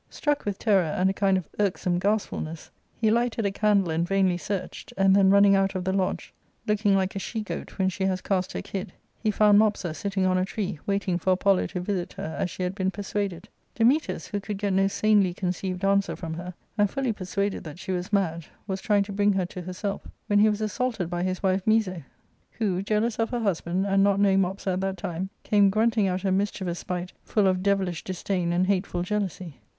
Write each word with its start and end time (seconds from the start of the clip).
Struck 0.09 0.45
with 0.45 0.57
terror 0.57 0.81
and 0.81 1.11
a 1.11 1.13
kind 1.13 1.37
of 1.37 1.47
irksome 1.59 1.99
gastfulness, 1.99 2.71
he 2.95 3.11
lighted 3.11 3.45
a 3.45 3.51
candle 3.51 3.91
and 3.91 4.07
vainly 4.07 4.35
searched, 4.35 4.91
and 4.97 5.15
then 5.15 5.29
running 5.29 5.55
out 5.55 5.75
of 5.75 5.83
the 5.83 5.93
lodge, 5.93 6.33
looking 6.65 6.95
like 6.95 7.15
a 7.15 7.19
she 7.19 7.41
goat 7.41 7.77
when 7.77 7.87
she 7.87 8.05
has 8.05 8.19
cast 8.19 8.53
her 8.53 8.63
kid, 8.63 8.93
he 9.21 9.29
found 9.29 9.59
Mopsa 9.59 9.93
sitting 9.93 10.25
on 10.25 10.39
a 10.39 10.43
tree, 10.43 10.79
waiting 10.87 11.19
for 11.19 11.33
Apollo 11.33 11.67
to 11.67 11.81
visit 11.81 12.13
her 12.13 12.35
as 12.39 12.49
she 12.49 12.63
had 12.63 12.73
been 12.73 12.89
persuaded. 12.89 13.47
Dametas, 13.75 14.29
who 14.29 14.39
could 14.39 14.57
get 14.57 14.73
no 14.73 14.87
sanely 14.87 15.35
conceived 15.35 15.85
answer 15.85 16.15
from 16.15 16.33
her, 16.33 16.55
and 16.79 16.89
fully 16.89 17.13
persuaded 17.13 17.63
that 17.63 17.77
she 17.77 17.91
was 17.91 18.11
mad, 18.11 18.47
was 18.65 18.81
trying 18.81 19.03
to 19.03 19.11
bring 19.13 19.33
her 19.33 19.45
to 19.45 19.61
herself, 19.61 20.07
when 20.25 20.41
be 20.41 20.49
was 20.49 20.61
assaulted 20.61 21.11
by 21.11 21.21
his 21.21 21.43
wife 21.43 21.63
Miso, 21.67 22.03
who, 22.53 22.81
jealous 22.81 23.19
of 23.19 23.29
her 23.29 23.37
4i6 23.37 23.41
ARCADIA.—Book 23.41 23.41
IV. 23.41 23.43
husband, 23.43 23.85
and 23.85 24.03
not 24.03 24.19
knowing 24.19 24.39
Mopsa 24.41 24.73
at 24.73 24.81
that 24.81 24.97
time, 24.97 25.29
came 25.43 25.69
gnmting, 25.69 26.05
y£ 26.05 26.09
out 26.09 26.21
her 26.23 26.31
mischievous 26.31 26.79
spite 26.79 27.13
full 27.23 27.45
of 27.45 27.61
devilish 27.61 28.03
disdain 28.03 28.51
and 28.51 28.65
hateful 28.65 29.01
^\^ 29.01 29.03
[jealousy. 29.05 29.59